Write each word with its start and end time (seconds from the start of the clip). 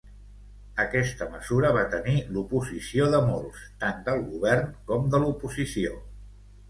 Aquesta 0.83 1.27
mesura 1.33 1.69
va 1.75 1.83
tenir 1.91 2.15
l'oposició 2.37 3.07
de 3.17 3.19
molts, 3.29 3.63
tant 3.85 4.01
del 4.09 4.25
Govern 4.33 4.73
com 4.89 5.07
de 5.13 5.21
l'oposició. 5.27 6.01